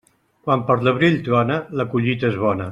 Quan 0.47 0.63
per 0.69 0.77
l'abril 0.87 1.19
trona, 1.29 1.61
la 1.81 1.89
collita 1.95 2.33
és 2.35 2.43
bona. 2.49 2.69